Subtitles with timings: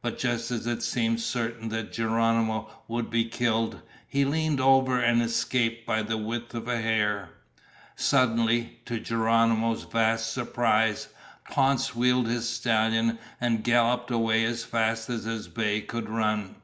[0.00, 5.20] But just as it seemed certain that Geronimo would be killed, he leaned over and
[5.20, 7.28] escaped by the width of a hair.
[7.94, 11.08] Suddenly, to Geronimo's vast surprise,
[11.50, 16.56] Ponce wheeled his stallion and galloped away as fast as his bay could run.